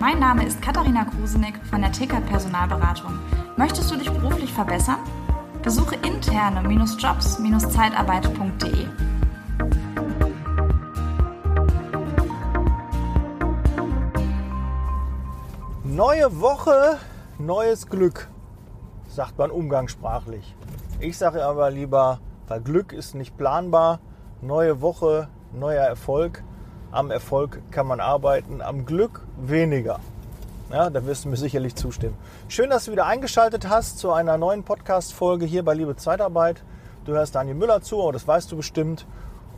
[0.00, 3.18] Mein Name ist Katharina Krusenick von der TK Personalberatung.
[3.58, 5.00] Möchtest du dich beruflich verbessern?
[5.62, 8.86] Besuche interne-jobs-zeitarbeit.de.
[15.84, 16.96] Neue Woche,
[17.38, 18.30] neues Glück,
[19.06, 20.56] sagt man umgangssprachlich.
[21.00, 24.00] Ich sage aber lieber, weil Glück ist nicht planbar.
[24.40, 26.42] Neue Woche, neuer Erfolg.
[26.92, 30.00] Am Erfolg kann man arbeiten, am Glück weniger.
[30.72, 32.16] Ja, da wirst du mir sicherlich zustimmen.
[32.48, 36.62] Schön, dass du wieder eingeschaltet hast zu einer neuen Podcast-Folge hier bei Liebe Zeitarbeit.
[37.04, 39.06] Du hörst Daniel Müller zu, aber das weißt du bestimmt.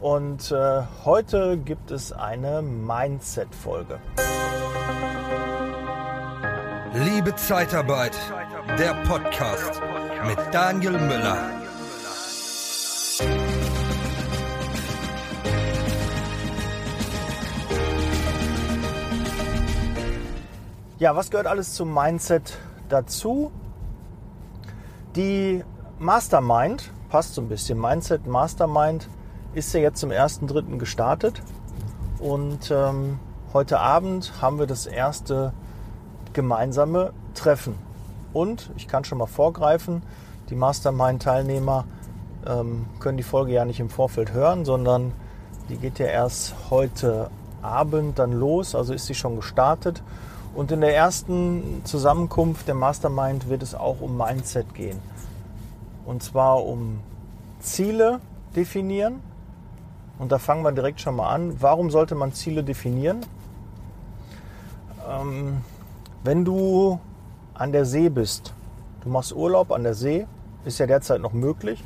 [0.00, 3.98] Und äh, heute gibt es eine Mindset-Folge.
[6.94, 8.18] Liebe Zeitarbeit,
[8.78, 9.80] der Podcast
[10.26, 11.61] mit Daniel Müller.
[21.02, 22.56] Ja, was gehört alles zum Mindset
[22.88, 23.50] dazu?
[25.16, 25.64] Die
[25.98, 29.08] Mastermind, passt so ein bisschen, Mindset Mastermind
[29.52, 30.78] ist ja jetzt zum 1.3.
[30.78, 31.42] gestartet
[32.20, 33.18] und ähm,
[33.52, 35.52] heute Abend haben wir das erste
[36.34, 37.74] gemeinsame Treffen.
[38.32, 40.04] Und ich kann schon mal vorgreifen,
[40.50, 41.84] die Mastermind-Teilnehmer
[42.46, 45.10] ähm, können die Folge ja nicht im Vorfeld hören, sondern
[45.68, 47.28] die geht ja erst heute
[47.60, 50.00] Abend dann los, also ist sie schon gestartet.
[50.54, 54.98] Und in der ersten Zusammenkunft der Mastermind wird es auch um Mindset gehen.
[56.04, 57.00] Und zwar um
[57.60, 58.20] Ziele
[58.54, 59.20] definieren.
[60.18, 61.60] Und da fangen wir direkt schon mal an.
[61.60, 63.20] Warum sollte man Ziele definieren?
[65.08, 65.62] Ähm,
[66.22, 67.00] wenn du
[67.54, 68.52] an der See bist,
[69.02, 70.26] du machst Urlaub an der See,
[70.64, 71.82] ist ja derzeit noch möglich,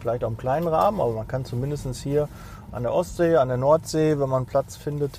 [0.00, 2.28] vielleicht auch im kleinen Rahmen, aber man kann zumindest hier
[2.72, 5.18] an der Ostsee, an der Nordsee, wenn man Platz findet,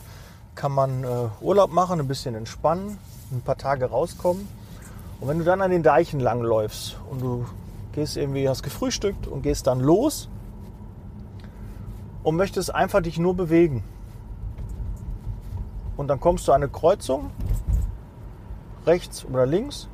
[0.56, 1.08] kann man äh,
[1.42, 2.98] Urlaub machen, ein bisschen entspannen,
[3.32, 4.48] ein paar Tage rauskommen.
[5.20, 7.46] Und wenn du dann an den Deichen langläufst und du
[7.94, 10.30] gehst irgendwie, hast gefrühstückt und gehst dann los
[12.24, 13.84] und möchtest einfach dich nur bewegen.
[15.98, 17.30] Und dann kommst du an eine Kreuzung,
[18.86, 19.88] rechts oder links,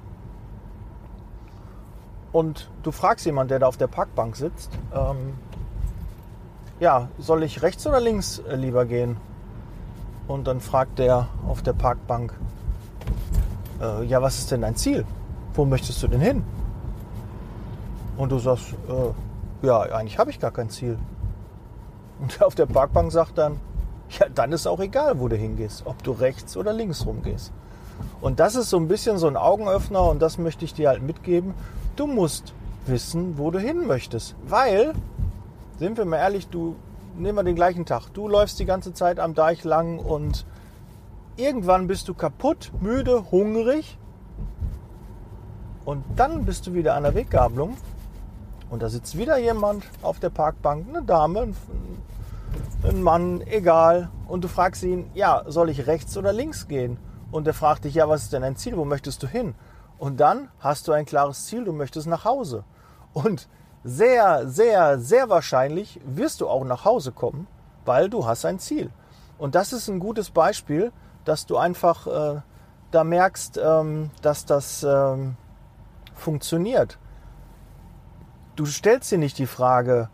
[2.37, 5.33] und du fragst jemanden, der da auf der Parkbank sitzt, ähm,
[6.79, 9.17] ja, soll ich rechts oder links äh, lieber gehen?
[10.27, 12.33] Und dann fragt der auf der Parkbank,
[13.81, 15.05] äh, ja, was ist denn dein Ziel?
[15.53, 16.43] Wo möchtest du denn hin?
[18.17, 20.97] Und du sagst, äh, ja, eigentlich habe ich gar kein Ziel.
[22.19, 23.59] Und auf der Parkbank sagt dann,
[24.19, 27.51] ja, dann ist auch egal, wo du hingehst, ob du rechts oder links rumgehst.
[28.21, 31.01] Und das ist so ein bisschen so ein Augenöffner und das möchte ich dir halt
[31.01, 31.53] mitgeben.
[31.95, 32.53] Du musst
[32.85, 34.35] wissen, wo du hin möchtest.
[34.47, 34.93] Weil,
[35.79, 36.75] sind wir mal ehrlich, du
[37.17, 38.09] nehmen wir den gleichen Tag.
[38.13, 40.45] Du läufst die ganze Zeit am Deich lang und
[41.35, 43.97] irgendwann bist du kaputt, müde, hungrig.
[45.85, 47.77] Und dann bist du wieder an der Weggabelung.
[48.69, 51.53] Und da sitzt wieder jemand auf der Parkbank, eine Dame,
[52.83, 54.09] ein Mann, egal.
[54.27, 56.97] Und du fragst ihn, ja, soll ich rechts oder links gehen?
[57.31, 58.77] Und er fragt dich, ja, was ist denn dein Ziel?
[58.77, 59.55] Wo möchtest du hin?
[59.97, 62.63] Und dann hast du ein klares Ziel, du möchtest nach Hause.
[63.13, 63.47] Und
[63.83, 67.47] sehr, sehr, sehr wahrscheinlich wirst du auch nach Hause kommen,
[67.85, 68.91] weil du hast ein Ziel.
[69.37, 70.91] Und das ist ein gutes Beispiel,
[71.25, 72.41] dass du einfach äh,
[72.91, 75.35] da merkst, ähm, dass das ähm,
[76.15, 76.97] funktioniert.
[78.55, 80.09] Du stellst dir nicht die Frage,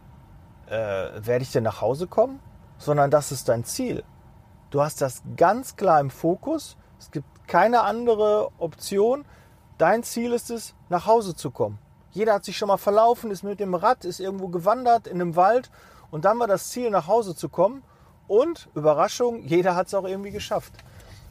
[0.68, 2.40] äh, werde ich denn nach Hause kommen,
[2.78, 4.04] sondern das ist dein Ziel.
[4.70, 6.78] Du hast das ganz klar im Fokus.
[7.00, 9.26] Es gibt keine andere Option.
[9.78, 11.80] Dein Ziel ist es, nach Hause zu kommen.
[12.14, 15.36] Jeder hat sich schon mal verlaufen, ist mit dem Rad, ist irgendwo gewandert in einem
[15.36, 15.72] Wald
[16.12, 17.84] und dann war das Ziel, nach Hause zu kommen.
[18.28, 20.74] Und Überraschung, jeder hat es auch irgendwie geschafft.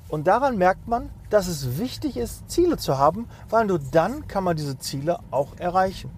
[0.08, 4.44] Und daran merkt man, dass es wichtig ist, Ziele zu haben, weil nur dann kann
[4.44, 6.10] man diese Ziele auch erreichen.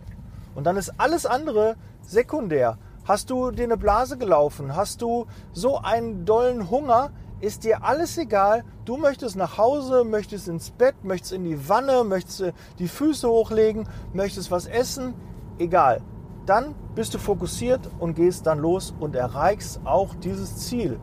[0.54, 2.78] Und dann ist alles andere sekundär.
[3.04, 4.74] Hast du dir eine Blase gelaufen?
[4.74, 7.10] Hast du so einen dollen Hunger?
[7.40, 8.64] Ist dir alles egal.
[8.84, 13.88] Du möchtest nach Hause, möchtest ins Bett, möchtest in die Wanne, möchtest die Füße hochlegen,
[14.12, 15.14] möchtest was essen,
[15.58, 16.00] egal.
[16.46, 20.98] Dann bist du fokussiert und gehst dann los und erreichst auch dieses Ziel.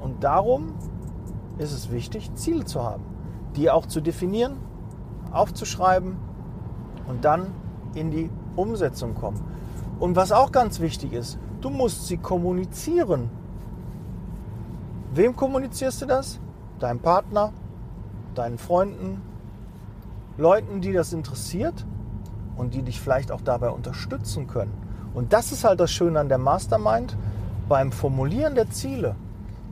[0.00, 0.74] Und darum
[1.58, 3.04] ist es wichtig, Ziele zu haben,
[3.56, 4.58] die auch zu definieren,
[5.32, 6.16] aufzuschreiben
[7.08, 7.52] und dann
[7.94, 9.40] in die Umsetzung kommen.
[9.98, 13.30] Und was auch ganz wichtig ist, du musst sie kommunizieren.
[15.14, 16.40] Wem kommunizierst du das?
[16.78, 17.52] Deinem Partner,
[18.34, 19.22] deinen Freunden,
[20.36, 21.86] Leuten, die das interessiert
[22.56, 24.72] und die dich vielleicht auch dabei unterstützen können.
[25.14, 27.16] Und das ist halt das Schöne an der Mastermind
[27.68, 29.16] beim Formulieren der Ziele.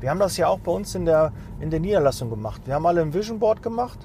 [0.00, 2.62] Wir haben das ja auch bei uns in der, in der Niederlassung gemacht.
[2.64, 3.98] Wir haben alle ein Vision Board gemacht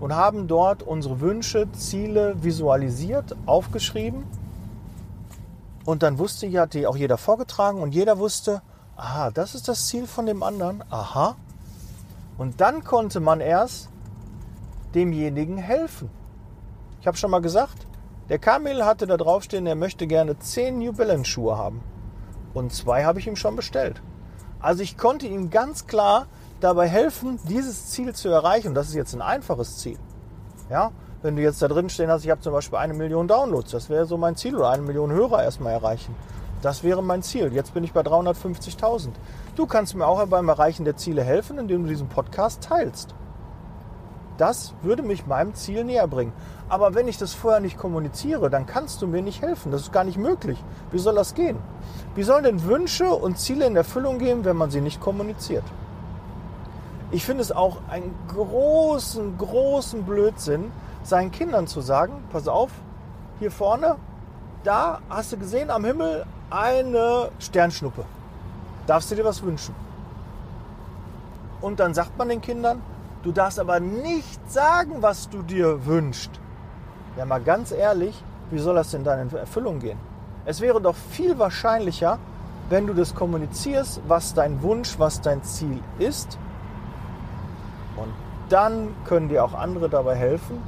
[0.00, 4.24] und haben dort unsere Wünsche, Ziele visualisiert, aufgeschrieben.
[5.84, 8.62] Und dann wusste ja, die auch jeder vorgetragen und jeder wusste,
[8.98, 11.36] aha, das ist das Ziel von dem anderen, aha.
[12.36, 13.88] Und dann konnte man erst
[14.94, 16.10] demjenigen helfen.
[17.00, 17.86] Ich habe schon mal gesagt,
[18.28, 21.80] der Kamil hatte da draufstehen, er möchte gerne 10 New Balance Schuhe haben.
[22.54, 24.02] Und zwei habe ich ihm schon bestellt.
[24.60, 26.26] Also ich konnte ihm ganz klar
[26.60, 28.68] dabei helfen, dieses Ziel zu erreichen.
[28.68, 29.98] Und das ist jetzt ein einfaches Ziel.
[30.68, 30.90] Ja,
[31.22, 33.88] wenn du jetzt da drin stehen hast, ich habe zum Beispiel eine Million Downloads, das
[33.88, 36.14] wäre so mein Ziel, oder eine Million Hörer erstmal erreichen.
[36.62, 37.52] Das wäre mein Ziel.
[37.52, 39.10] Jetzt bin ich bei 350.000.
[39.54, 43.14] Du kannst mir auch beim Erreichen der Ziele helfen, indem du diesen Podcast teilst.
[44.38, 46.32] Das würde mich meinem Ziel näher bringen.
[46.68, 49.72] Aber wenn ich das vorher nicht kommuniziere, dann kannst du mir nicht helfen.
[49.72, 50.62] Das ist gar nicht möglich.
[50.92, 51.58] Wie soll das gehen?
[52.14, 55.64] Wie sollen denn Wünsche und Ziele in Erfüllung gehen, wenn man sie nicht kommuniziert?
[57.10, 60.70] Ich finde es auch einen großen, großen Blödsinn,
[61.02, 62.70] seinen Kindern zu sagen, pass auf,
[63.38, 63.96] hier vorne,
[64.62, 68.04] da hast du gesehen am Himmel eine Sternschnuppe.
[68.86, 69.74] Darfst du dir was wünschen?
[71.60, 72.80] Und dann sagt man den Kindern,
[73.22, 76.30] du darfst aber nicht sagen, was du dir wünschst.
[77.16, 79.98] Ja, mal ganz ehrlich, wie soll das denn dann in Erfüllung gehen?
[80.44, 82.18] Es wäre doch viel wahrscheinlicher,
[82.70, 86.38] wenn du das kommunizierst, was dein Wunsch, was dein Ziel ist.
[87.96, 88.12] Und
[88.48, 90.62] dann können dir auch andere dabei helfen.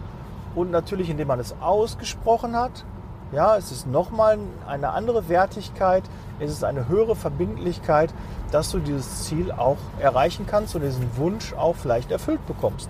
[0.55, 2.85] Und natürlich, indem man es ausgesprochen hat,
[3.33, 6.03] ja, es ist nochmal eine andere Wertigkeit,
[6.41, 8.13] es ist eine höhere Verbindlichkeit,
[8.51, 12.89] dass du dieses Ziel auch erreichen kannst und diesen Wunsch auch vielleicht erfüllt bekommst.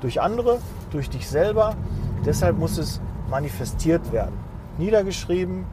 [0.00, 0.58] Durch andere,
[0.90, 1.74] durch dich selber.
[2.24, 3.00] Deshalb muss es
[3.30, 4.36] manifestiert werden.
[4.78, 5.64] Niedergeschrieben,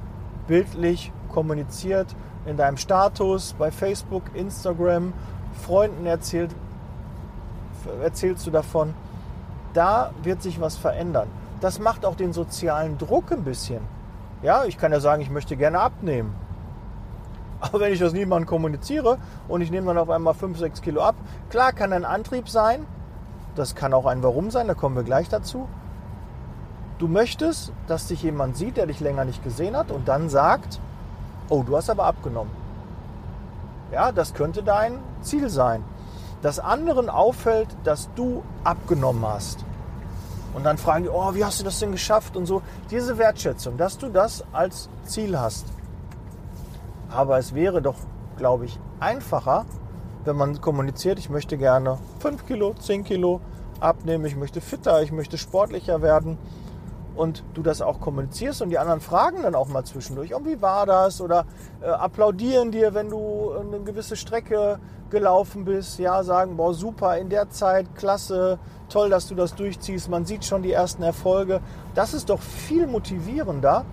[0.47, 2.07] bildlich, kommuniziert,
[2.45, 5.13] in deinem Status, bei Facebook, Instagram,
[5.65, 6.51] Freunden erzählt,
[8.01, 8.93] erzählst du davon.
[9.73, 11.27] Da wird sich was verändern.
[11.61, 13.81] Das macht auch den sozialen Druck ein bisschen.
[14.43, 16.35] Ja, ich kann ja sagen, ich möchte gerne abnehmen.
[17.61, 19.17] Aber wenn ich das niemandem kommuniziere
[19.47, 21.15] und ich nehme dann auf einmal 5, 6 Kilo ab,
[21.49, 22.85] klar kann ein Antrieb sein,
[23.55, 25.69] das kann auch ein Warum sein, da kommen wir gleich dazu.
[26.97, 30.81] Du möchtest, dass dich jemand sieht, der dich länger nicht gesehen hat und dann sagt,
[31.47, 32.51] oh, du hast aber abgenommen.
[33.93, 35.83] Ja, das könnte dein Ziel sein.
[36.41, 39.63] Dass anderen auffällt, dass du abgenommen hast.
[40.53, 42.61] Und dann fragen die, oh, wie hast du das denn geschafft und so.
[42.91, 45.65] Diese Wertschätzung, dass du das als Ziel hast.
[47.09, 47.95] Aber es wäre doch,
[48.37, 49.65] glaube ich, einfacher,
[50.25, 53.41] wenn man kommuniziert, ich möchte gerne 5 Kilo, 10 Kilo
[53.79, 56.37] abnehmen, ich möchte fitter, ich möchte sportlicher werden
[57.15, 60.61] und du das auch kommunizierst und die anderen fragen dann auch mal zwischendurch, oh, wie
[60.61, 61.45] war das oder
[61.81, 64.79] äh, applaudieren dir, wenn du eine gewisse Strecke
[65.09, 68.57] gelaufen bist, ja, sagen, boah, super, in der Zeit, klasse,
[68.89, 71.61] toll, dass du das durchziehst, man sieht schon die ersten Erfolge.
[71.93, 73.85] Das ist doch viel motivierender,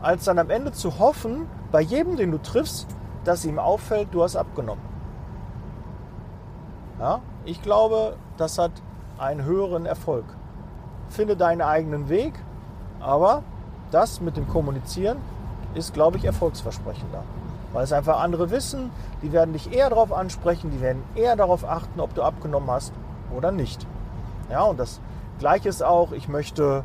[0.00, 2.86] als dann am Ende zu hoffen, bei jedem, den du triffst,
[3.24, 4.82] dass ihm auffällt, du hast abgenommen.
[6.98, 8.72] Ja, ich glaube, das hat
[9.18, 10.24] einen höheren Erfolg.
[11.08, 12.34] Finde deinen eigenen Weg,
[13.00, 13.42] aber
[13.90, 15.18] das mit dem Kommunizieren
[15.74, 17.22] ist, glaube ich, erfolgsversprechender.
[17.72, 18.90] Weil es einfach andere wissen,
[19.22, 22.92] die werden dich eher darauf ansprechen, die werden eher darauf achten, ob du abgenommen hast
[23.36, 23.86] oder nicht.
[24.50, 25.00] Ja, und das
[25.38, 26.84] Gleiche ist auch, ich möchte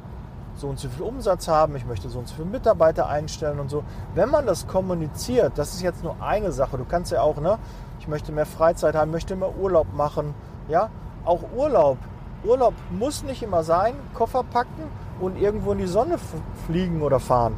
[0.55, 3.69] so und so viel Umsatz haben, ich möchte so und so viele Mitarbeiter einstellen und
[3.69, 3.83] so.
[4.15, 6.77] Wenn man das kommuniziert, das ist jetzt nur eine Sache.
[6.77, 7.57] Du kannst ja auch, ne,
[7.99, 10.33] ich möchte mehr Freizeit haben, möchte mehr Urlaub machen.
[10.67, 10.89] Ja,
[11.23, 11.97] auch Urlaub.
[12.43, 14.83] Urlaub muss nicht immer sein, Koffer packen
[15.21, 16.17] und irgendwo in die Sonne
[16.65, 17.55] fliegen oder fahren.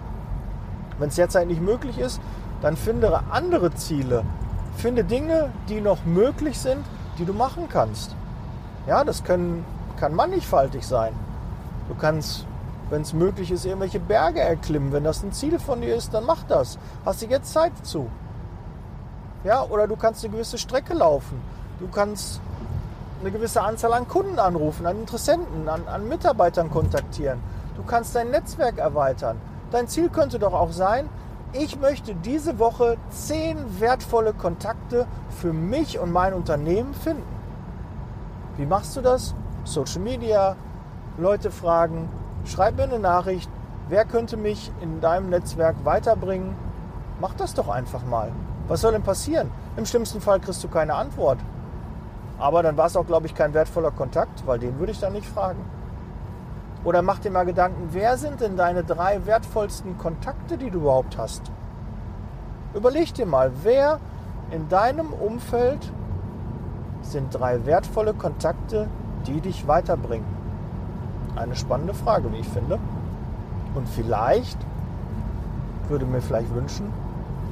[1.00, 2.22] Wenn es derzeit nicht möglich ist,
[2.62, 4.24] dann finde andere Ziele.
[4.78, 6.86] Finde Dinge, die noch möglich sind,
[7.18, 8.16] die du machen kannst.
[8.88, 9.66] Ja, das können,
[9.98, 11.14] kann mannigfaltig sein.
[11.88, 12.46] Du kannst,
[12.90, 14.92] wenn es möglich ist, irgendwelche Berge erklimmen.
[14.92, 16.78] Wenn das ein Ziel von dir ist, dann mach das.
[17.06, 18.10] Hast du jetzt Zeit zu.
[19.44, 21.42] Ja, oder du kannst eine gewisse Strecke laufen.
[21.80, 22.40] Du kannst
[23.22, 27.40] eine gewisse Anzahl an Kunden anrufen, an Interessenten, an, an Mitarbeitern kontaktieren.
[27.76, 29.40] Du kannst dein Netzwerk erweitern.
[29.72, 31.10] Dein Ziel könnte doch auch sein,
[31.54, 37.24] ich möchte diese Woche zehn wertvolle Kontakte für mich und mein Unternehmen finden.
[38.58, 39.36] Wie machst du das?
[39.64, 40.56] Social Media,
[41.18, 42.10] Leute fragen,
[42.46, 43.50] schreib mir eine Nachricht,
[43.88, 46.56] wer könnte mich in deinem Netzwerk weiterbringen?
[47.20, 48.32] Mach das doch einfach mal.
[48.68, 49.52] Was soll denn passieren?
[49.78, 51.38] Im schlimmsten Fall kriegst du keine Antwort.
[52.40, 55.14] Aber dann war es auch, glaube ich, kein wertvoller Kontakt, weil den würde ich dann
[55.14, 55.64] nicht fragen.
[56.84, 61.18] Oder mach dir mal Gedanken, wer sind denn deine drei wertvollsten Kontakte, die du überhaupt
[61.18, 61.42] hast?
[62.74, 64.00] Überleg dir mal, wer
[64.52, 65.92] in deinem Umfeld
[67.02, 68.88] sind drei wertvolle Kontakte,
[69.28, 70.26] die dich weiterbringen?
[71.38, 72.80] Eine spannende Frage, wie ich finde.
[73.76, 74.58] Und vielleicht
[75.88, 76.92] würde mir vielleicht wünschen,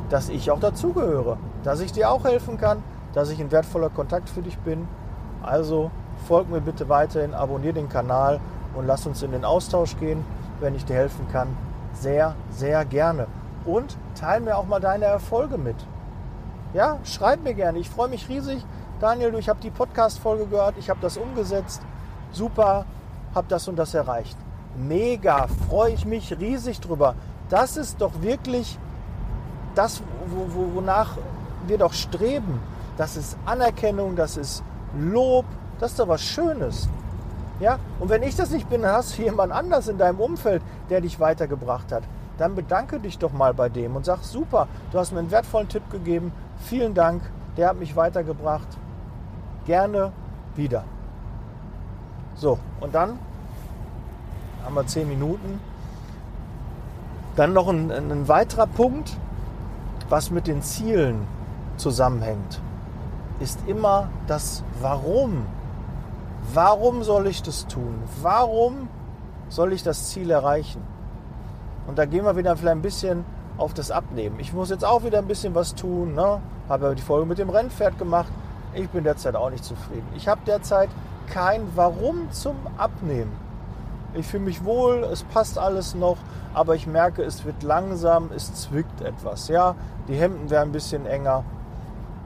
[0.10, 2.84] dass ich auch dazugehöre, dass ich dir auch helfen kann,
[3.14, 4.88] dass ich ein wertvoller Kontakt für dich bin.
[5.42, 5.90] Also
[6.28, 8.40] folg mir bitte weiterhin, abonniere den Kanal
[8.76, 10.24] und lass uns in den Austausch gehen,
[10.60, 11.56] wenn ich dir helfen kann.
[11.94, 13.28] Sehr, sehr gerne.
[13.66, 15.76] Und teile mir auch mal deine Erfolge mit.
[16.74, 17.80] Ja, schreib mir gerne.
[17.80, 18.66] Ich freue mich riesig.
[19.00, 21.82] Daniel, ich habe die Podcast-Folge gehört, ich habe das umgesetzt.
[22.32, 22.86] Super,
[23.34, 24.38] habe das und das erreicht.
[24.78, 27.16] Mega, freue ich mich riesig drüber.
[27.50, 28.78] Das ist doch wirklich
[29.76, 30.02] das,
[30.76, 31.18] wonach
[31.68, 32.60] wir doch streben.
[32.98, 34.64] Das ist Anerkennung, das ist
[34.98, 35.46] Lob,
[35.80, 36.88] das ist doch was Schönes.
[37.62, 37.80] Ja?
[38.00, 41.20] Und wenn ich das nicht bin, hast du jemand anders in deinem Umfeld, der dich
[41.20, 42.04] weitergebracht hat.
[42.38, 45.70] Dann bedanke dich doch mal bei dem und sag, super, du hast mir einen wertvollen
[45.70, 46.34] Tipp gegeben.
[46.58, 47.22] Vielen Dank,
[47.56, 48.68] der hat mich weitergebracht.
[49.66, 50.12] Gerne
[50.56, 50.84] wieder.
[52.36, 53.20] So, und dann
[54.66, 55.60] haben wir zehn Minuten.
[57.36, 59.16] Dann noch ein, ein weiterer Punkt,
[60.10, 61.28] was mit den Zielen
[61.78, 62.60] zusammenhängt,
[63.40, 65.46] ist immer das Warum.
[66.54, 68.02] Warum soll ich das tun?
[68.22, 68.90] Warum
[69.50, 70.82] soll ich das Ziel erreichen?
[71.88, 73.26] Und da gehen wir wieder vielleicht ein bisschen
[73.58, 74.40] auf das Abnehmen.
[74.40, 76.16] Ich muss jetzt auch wieder ein bisschen was tun.
[76.16, 76.42] Ne?
[76.68, 78.32] Habe ja die Folge mit dem Rennpferd gemacht.
[78.74, 80.08] Ich bin derzeit auch nicht zufrieden.
[80.16, 80.90] Ich habe derzeit
[81.32, 83.32] kein Warum zum Abnehmen.
[84.14, 86.18] Ich fühle mich wohl, es passt alles noch,
[86.54, 89.48] aber ich merke, es wird langsam, es zwickt etwas.
[89.48, 89.76] Ja,
[90.10, 91.46] die Hemden wären ein bisschen enger.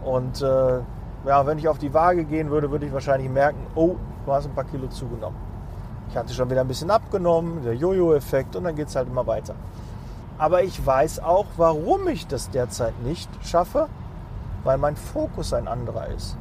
[0.04, 0.80] Und äh,
[1.26, 4.46] ja, wenn ich auf die Waage gehen würde, würde ich wahrscheinlich merken, oh, du hast
[4.46, 5.38] ein paar Kilo zugenommen.
[6.10, 9.26] Ich hatte schon wieder ein bisschen abgenommen, der Jojo-Effekt und dann geht es halt immer
[9.26, 9.56] weiter.
[10.38, 13.88] Aber ich weiß auch, warum ich das derzeit nicht schaffe,
[14.64, 16.38] weil mein Fokus ein anderer ist.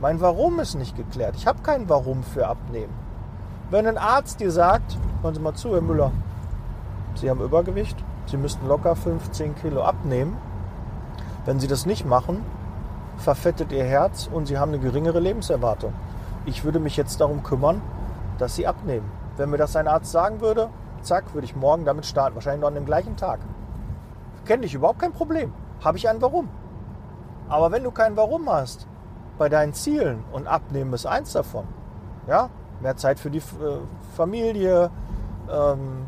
[0.00, 1.36] Mein Warum ist nicht geklärt.
[1.36, 2.92] Ich habe kein Warum für Abnehmen.
[3.70, 6.12] Wenn ein Arzt dir sagt, hören Sie mal zu, Herr Müller,
[7.14, 10.36] Sie haben Übergewicht, Sie müssten locker 15 Kilo abnehmen.
[11.46, 12.44] Wenn Sie das nicht machen,
[13.16, 15.92] verfettet Ihr Herz und Sie haben eine geringere Lebenserwartung.
[16.44, 17.82] Ich würde mich jetzt darum kümmern,
[18.38, 19.10] dass Sie abnehmen.
[19.36, 20.68] Wenn mir das ein Arzt sagen würde,
[21.02, 22.34] zack, würde ich morgen damit starten.
[22.34, 23.40] Wahrscheinlich noch an dem gleichen Tag.
[24.44, 25.52] Kenne ich überhaupt kein Problem.
[25.84, 26.48] Habe ich ein Warum.
[27.48, 28.86] Aber wenn du kein Warum hast,
[29.38, 31.66] bei deinen Zielen und Abnehmen ist eins davon.
[32.26, 33.78] Ja, mehr Zeit für die äh,
[34.16, 34.90] Familie,
[35.50, 36.06] ähm,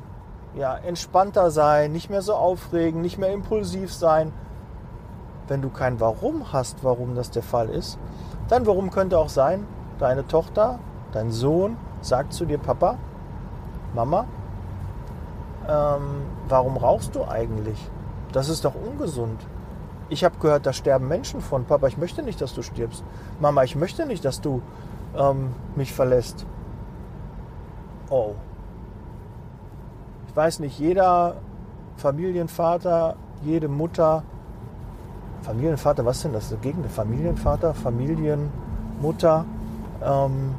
[0.55, 4.33] ja, entspannter sein, nicht mehr so aufregen, nicht mehr impulsiv sein.
[5.49, 7.99] Wenn du kein Warum hast, warum das der Fall ist,
[8.49, 9.67] dann warum könnte auch sein,
[9.99, 10.78] deine Tochter,
[11.12, 12.97] dein Sohn sagt zu dir, Papa,
[13.95, 14.26] Mama,
[15.69, 17.78] ähm, warum rauchst du eigentlich?
[18.33, 19.47] Das ist doch ungesund.
[20.11, 21.64] Ich habe gehört, da sterben Menschen von.
[21.64, 23.05] Papa, ich möchte nicht, dass du stirbst.
[23.40, 24.62] Mama, ich möchte nicht, dass du
[25.17, 26.47] ähm, mich verlässt.
[28.09, 28.35] Oh.
[30.28, 31.37] Ich weiß nicht, jeder
[31.97, 34.23] Familienvater, jede Mutter,
[35.49, 36.55] Familienvater, was denn das?
[36.62, 39.45] Gegen Familienvater, Familienmutter,
[40.05, 40.55] ähm,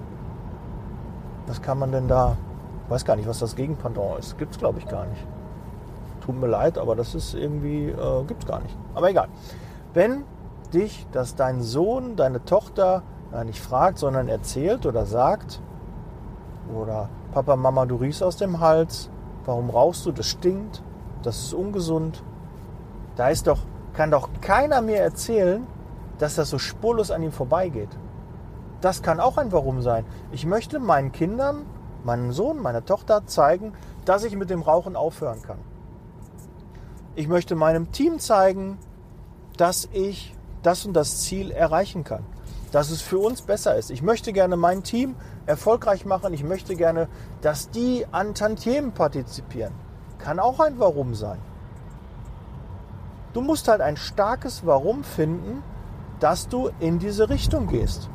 [1.48, 2.36] was kann man denn da?
[2.86, 4.38] Ich weiß gar nicht, was das Gegenpendant ist.
[4.38, 5.25] Gibt es, glaube ich, gar nicht
[6.29, 8.77] tut mir leid, aber das ist irgendwie, äh, gibt es gar nicht.
[8.93, 9.29] Aber egal.
[9.96, 10.25] Wenn
[10.72, 13.01] dich das dein Sohn, deine Tochter
[13.34, 15.60] äh, nicht fragt, sondern erzählt oder sagt,
[16.72, 19.10] oder Papa, Mama, du riechst aus dem Hals,
[19.46, 20.84] warum rauchst du, das stinkt,
[21.24, 22.22] das ist ungesund,
[23.15, 23.60] da ist doch,
[24.00, 25.68] kann doch keiner mir erzählen,
[26.20, 27.89] dass das so spurlos an ihm vorbeigeht.
[28.79, 30.06] Das kann auch ein Warum sein.
[30.32, 31.65] Ich möchte meinen Kindern,
[32.06, 33.74] meinem Sohn, meiner Tochter zeigen,
[34.06, 35.58] dass ich mit dem Rauchen aufhören kann.
[37.15, 38.77] Ich möchte meinem Team zeigen,
[39.58, 42.24] dass ich das und das Ziel erreichen kann.
[42.72, 43.91] Dass es für uns besser ist.
[43.91, 46.34] Ich möchte gerne mein Team erfolgreich machen.
[46.34, 47.10] Ich möchte gerne,
[47.41, 49.74] dass die an Tantiemen partizipieren.
[50.20, 51.49] Kann auch ein Warum sein.
[53.33, 55.63] Du musst halt ein starkes Warum finden,
[56.19, 58.09] dass du in diese Richtung gehst.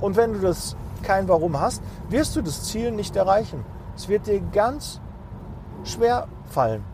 [0.00, 3.64] Und wenn du das kein Warum hast, wirst du das Ziel nicht erreichen.
[3.96, 5.00] Es wird dir ganz
[5.84, 6.84] schwer fallen.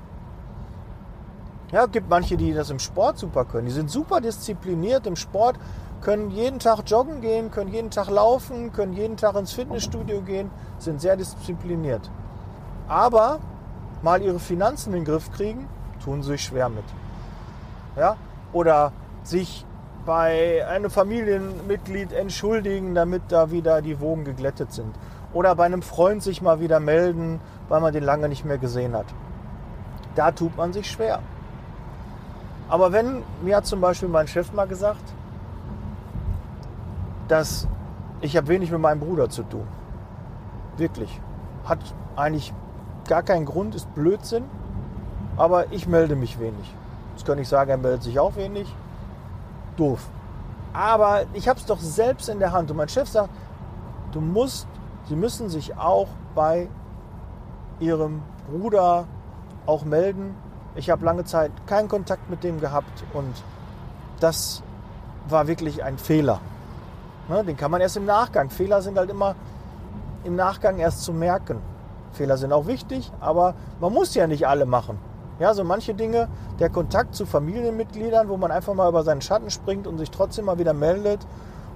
[1.70, 3.66] Ja, es gibt manche, die das im Sport super können.
[3.66, 5.58] Die sind super diszipliniert im Sport,
[6.00, 10.50] können jeden Tag joggen gehen, können jeden Tag laufen, können jeden Tag ins Fitnessstudio gehen,
[10.78, 12.10] sind sehr diszipliniert.
[12.88, 13.40] Aber
[14.02, 15.68] mal ihre Finanzen in den Griff kriegen,
[16.02, 16.84] tun sie sich schwer mit.
[17.98, 18.16] Ja?
[18.52, 19.66] Oder sich
[20.06, 24.94] bei einem Familienmitglied entschuldigen, damit da wieder die Wogen geglättet sind.
[25.34, 28.94] Oder bei einem Freund sich mal wieder melden, weil man den lange nicht mehr gesehen
[28.94, 29.06] hat.
[30.14, 31.20] Da tut man sich schwer.
[32.68, 35.02] Aber wenn, mir hat zum Beispiel mein Chef mal gesagt,
[37.28, 37.68] dass
[38.20, 39.66] ich habe wenig mit meinem Bruder zu tun.
[40.76, 41.20] Wirklich.
[41.64, 41.78] Hat
[42.16, 42.52] eigentlich
[43.06, 44.44] gar keinen Grund, ist Blödsinn.
[45.36, 46.74] Aber ich melde mich wenig.
[47.18, 48.72] Jetzt kann ich sagen, er meldet sich auch wenig.
[49.76, 50.08] Doof.
[50.72, 52.70] Aber ich habe es doch selbst in der Hand.
[52.70, 53.30] Und mein Chef sagt,
[54.12, 54.68] du musst,
[55.08, 56.06] sie müssen sich auch
[56.36, 56.68] bei
[57.80, 59.08] ihrem Bruder
[59.66, 60.36] auch melden.
[60.76, 63.34] Ich habe lange Zeit keinen Kontakt mit dem gehabt und
[64.20, 64.62] das
[65.28, 66.40] war wirklich ein Fehler.
[67.28, 68.48] Ne, den kann man erst im Nachgang.
[68.48, 69.34] Fehler sind halt immer
[70.22, 71.60] im Nachgang erst zu merken.
[72.12, 75.07] Fehler sind auch wichtig, aber man muss ja nicht alle machen.
[75.38, 76.28] Ja, so manche Dinge,
[76.58, 80.46] der Kontakt zu Familienmitgliedern, wo man einfach mal über seinen Schatten springt und sich trotzdem
[80.46, 81.26] mal wieder meldet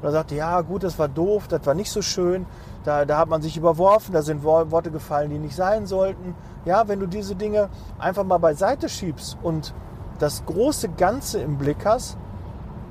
[0.02, 2.44] dann sagt, ja gut, das war doof, das war nicht so schön,
[2.84, 6.34] da, da hat man sich überworfen, da sind Worte gefallen, die nicht sein sollten.
[6.64, 9.72] Ja, wenn du diese Dinge einfach mal beiseite schiebst und
[10.18, 12.18] das große Ganze im Blick hast,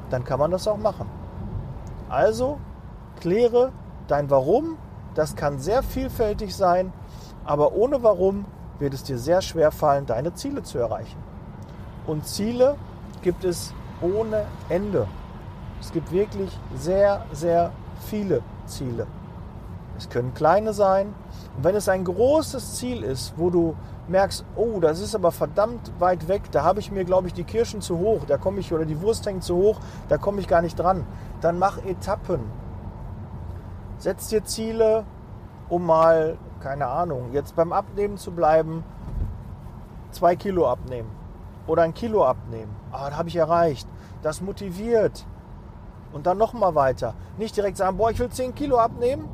[0.09, 1.09] dann kann man das auch machen.
[2.09, 2.59] Also
[3.19, 3.71] kläre
[4.07, 4.77] dein Warum.
[5.13, 6.93] Das kann sehr vielfältig sein,
[7.43, 8.45] aber ohne Warum
[8.81, 11.17] wird es dir sehr schwer fallen, deine Ziele zu erreichen.
[12.07, 12.75] Und Ziele
[13.21, 15.07] gibt es ohne Ende.
[15.79, 17.71] Es gibt wirklich sehr, sehr
[18.07, 19.07] viele Ziele.
[19.97, 21.13] Es können kleine sein.
[21.55, 23.75] Und wenn es ein großes Ziel ist, wo du
[24.07, 27.43] merkst, oh, das ist aber verdammt weit weg, da habe ich mir, glaube ich, die
[27.43, 30.47] Kirschen zu hoch, da komme ich, oder die Wurst hängt zu hoch, da komme ich
[30.47, 31.05] gar nicht dran,
[31.39, 32.41] dann mach Etappen.
[33.99, 35.05] Setz dir Ziele,
[35.69, 38.83] um mal, keine Ahnung, jetzt beim Abnehmen zu bleiben,
[40.11, 41.09] zwei Kilo abnehmen
[41.67, 42.75] oder ein Kilo abnehmen.
[42.91, 43.87] Ah, das habe ich erreicht.
[44.21, 45.25] Das motiviert.
[46.13, 47.13] Und dann nochmal weiter.
[47.37, 49.29] Nicht direkt sagen, boah, ich will 10 Kilo abnehmen,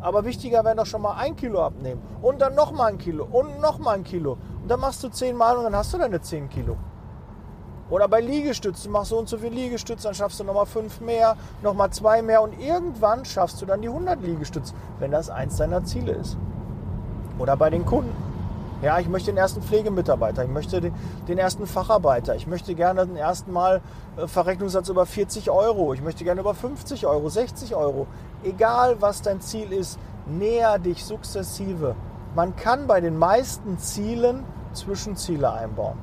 [0.00, 2.00] aber wichtiger wäre doch schon mal ein Kilo abnehmen.
[2.22, 4.38] Und dann nochmal ein Kilo und nochmal ein Kilo.
[4.62, 6.76] Und dann machst du 10 Mal und dann hast du deine 10 Kilo.
[7.88, 11.36] Oder bei Liegestützen, machst so und so viel Liegestütze, dann schaffst du nochmal 5 mehr,
[11.62, 15.84] nochmal 2 mehr und irgendwann schaffst du dann die 100 Liegestütze, wenn das eins deiner
[15.84, 16.36] Ziele ist.
[17.38, 18.14] Oder bei den Kunden.
[18.82, 23.16] Ja, ich möchte den ersten Pflegemitarbeiter, ich möchte den, ersten Facharbeiter, ich möchte gerne den
[23.16, 23.80] ersten Mal
[24.18, 28.06] äh, Verrechnungssatz über 40 Euro, ich möchte gerne über 50 Euro, 60 Euro.
[28.44, 31.96] Egal was dein Ziel ist, näher dich sukzessive.
[32.34, 34.44] Man kann bei den meisten Zielen
[34.74, 35.98] Zwischenziele einbauen.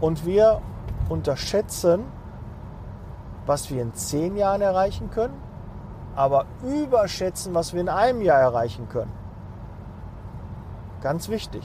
[0.00, 0.60] Und wir
[1.08, 2.04] unterschätzen,
[3.46, 5.45] was wir in zehn Jahren erreichen können,
[6.16, 9.12] aber überschätzen, was wir in einem Jahr erreichen können.
[11.02, 11.62] Ganz wichtig.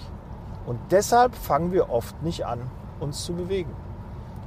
[0.65, 2.59] Und deshalb fangen wir oft nicht an,
[2.99, 3.71] uns zu bewegen.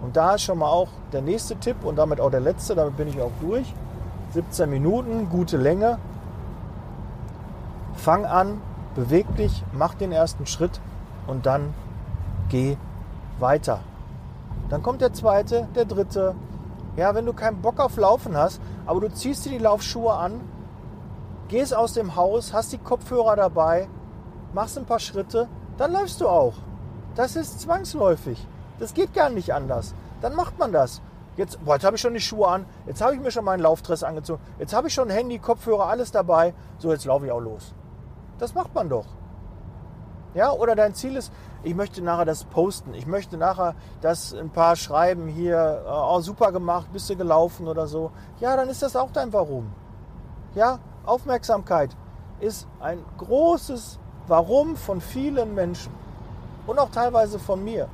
[0.03, 2.97] Und da ist schon mal auch der nächste Tipp und damit auch der letzte, damit
[2.97, 3.75] bin ich auch durch.
[4.33, 5.99] 17 Minuten, gute Länge.
[7.95, 8.61] Fang an,
[8.95, 10.81] beweg dich, mach den ersten Schritt
[11.27, 11.73] und dann
[12.51, 12.77] geh
[13.38, 13.81] weiter.
[14.69, 16.35] Dann kommt der zweite, der dritte.
[16.97, 20.41] Ja, wenn du keinen Bock auf Laufen hast, aber du ziehst dir die Laufschuhe an,
[21.49, 23.89] gehst aus dem Haus, hast die Kopfhörer dabei
[24.55, 26.55] machst ein paar Schritte, dann läufst du auch.
[27.17, 28.47] Das ist zwangsläufig.
[28.79, 29.95] Das geht gar nicht anders.
[30.21, 31.03] Dann macht man das.
[31.37, 33.61] Jetzt, boah, jetzt habe ich schon die Schuhe an, jetzt habe ich mir schon meinen
[33.61, 36.55] Laufdress angezogen, jetzt habe ich schon Handy, Kopfhörer, alles dabei.
[36.79, 37.75] So, jetzt laufe ich auch los.
[38.39, 39.07] Das macht man doch.
[40.35, 42.92] Ja, oder dein Ziel ist, ich möchte nachher das posten.
[42.94, 47.68] Ich möchte nachher das ein paar schreiben hier, äh, oh, super gemacht, bist du gelaufen
[47.68, 48.11] oder so.
[48.40, 49.73] Ja, dann ist das auch dein Warum.
[50.55, 51.97] Ja, Aufmerksamkeit
[52.40, 55.92] ist ein großes Warum von vielen Menschen
[56.66, 57.88] und auch teilweise von mir.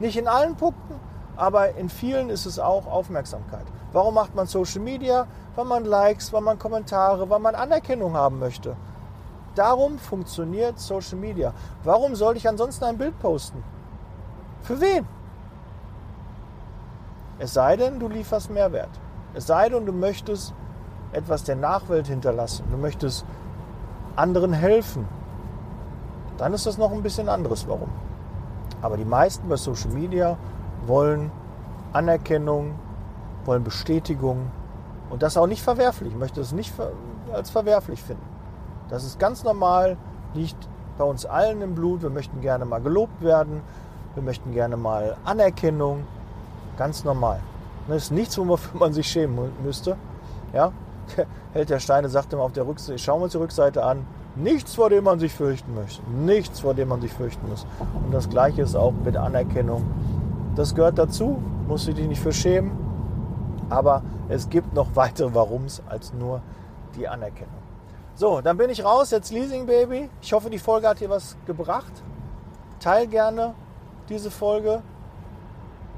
[0.00, 0.94] Nicht in allen Punkten,
[1.36, 3.64] aber in vielen ist es auch Aufmerksamkeit.
[3.92, 5.26] Warum macht man Social Media?
[5.54, 8.76] Weil man Likes, weil man Kommentare, weil man Anerkennung haben möchte.
[9.54, 11.52] Darum funktioniert Social Media.
[11.84, 13.62] Warum soll ich ansonsten ein Bild posten?
[14.62, 15.06] Für wen?
[17.38, 18.90] Es sei denn, du lieferst Mehrwert.
[19.34, 20.54] Es sei denn, du möchtest
[21.12, 22.64] etwas der Nachwelt hinterlassen.
[22.70, 23.24] Du möchtest
[24.16, 25.08] anderen helfen
[26.40, 27.90] dann ist das noch ein bisschen anderes Warum.
[28.80, 30.38] Aber die meisten bei Social Media
[30.86, 31.30] wollen
[31.92, 32.76] Anerkennung,
[33.44, 34.50] wollen Bestätigung
[35.10, 36.12] und das auch nicht verwerflich.
[36.12, 36.72] Ich möchte es nicht
[37.30, 38.24] als verwerflich finden.
[38.90, 39.96] Das ist ganz normal,
[40.34, 42.02] liegt bei uns allen im Blut.
[42.02, 43.62] Wir möchten gerne mal gelobt werden,
[44.14, 46.04] wir möchten gerne mal Anerkennung.
[46.76, 47.40] Ganz normal.
[47.88, 49.96] Das ist nichts, wofür man sich schämen müsste.
[50.52, 50.72] Ja?
[51.52, 54.76] Held der Steine sagt immer auf der Rückseite, schauen wir uns die Rückseite an, Nichts,
[54.76, 56.02] vor dem man sich fürchten möchte.
[56.08, 57.66] Nichts, vor dem man sich fürchten muss.
[58.04, 59.84] Und das Gleiche ist auch mit Anerkennung.
[60.54, 62.70] Das gehört dazu, musst du dich nicht für schämen.
[63.68, 66.42] Aber es gibt noch weitere Warums als nur
[66.96, 67.59] die Anerkennung.
[68.20, 69.12] So, dann bin ich raus.
[69.12, 70.10] Jetzt Leasing Baby.
[70.20, 71.90] Ich hoffe, die Folge hat dir was gebracht.
[72.78, 73.54] Teil gerne
[74.10, 74.82] diese Folge.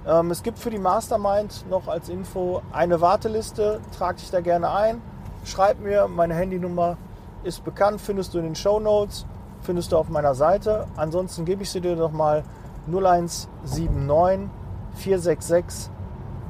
[0.06, 3.80] Ähm, es gibt für die Mastermind noch als Info eine Warteliste.
[3.98, 5.02] Trag dich da gerne ein.
[5.44, 6.96] Schreib mir, meine Handynummer
[7.42, 9.26] ist bekannt, findest du in den Show Notes,
[9.62, 10.87] findest du auf meiner Seite.
[10.94, 12.44] Ansonsten gebe ich sie dir noch mal
[12.87, 14.48] 0179
[14.94, 15.90] 466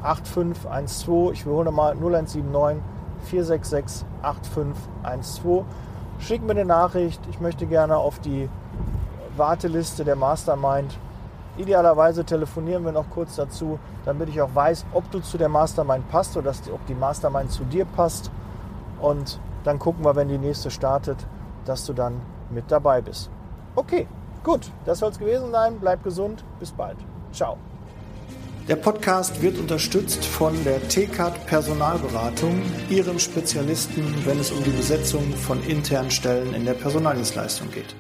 [0.02, 1.32] 8512.
[1.32, 2.82] Ich wiederhole mal 0179
[3.22, 5.64] 466 8512.
[6.18, 7.20] Schick mir eine Nachricht.
[7.30, 8.48] Ich möchte gerne auf die
[9.37, 10.98] Warteliste der Mastermind.
[11.56, 16.08] Idealerweise telefonieren wir noch kurz dazu, damit ich auch weiß, ob du zu der Mastermind
[16.08, 18.30] passt oder ob die Mastermind zu dir passt.
[19.00, 21.18] Und dann gucken wir, wenn die nächste startet,
[21.64, 23.30] dass du dann mit dabei bist.
[23.74, 24.06] Okay,
[24.44, 25.78] gut, das soll es gewesen sein.
[25.80, 26.44] Bleib gesund.
[26.58, 26.96] Bis bald.
[27.32, 27.58] Ciao.
[28.68, 35.35] Der Podcast wird unterstützt von der TCAT Personalberatung, ihren Spezialisten, wenn es um die Besetzung
[35.35, 37.96] von internen Stellen in der Personaldienstleistung geht.